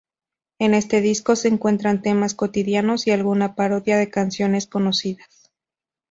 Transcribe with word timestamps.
En 0.57 0.73
este 0.73 0.99
disco, 0.99 1.35
se 1.35 1.47
encuentran 1.47 2.01
temas 2.01 2.33
cotidianos 2.33 3.05
y 3.05 3.11
alguna 3.11 3.53
parodia 3.53 3.97
de 3.99 4.09
canciones 4.09 4.65
conocidas. 4.65 5.51